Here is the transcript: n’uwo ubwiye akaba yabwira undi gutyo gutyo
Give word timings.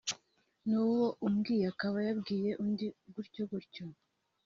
n’uwo 0.67 1.05
ubwiye 1.27 1.65
akaba 1.73 1.97
yabwira 2.07 2.49
undi 2.63 2.87
gutyo 3.13 3.43
gutyo 3.51 3.85